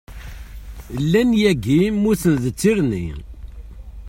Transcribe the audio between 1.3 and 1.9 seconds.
yagi